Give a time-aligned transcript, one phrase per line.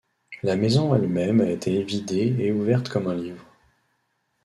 [0.41, 3.45] La maison elle-même a été évidée et ouverte comme un livre.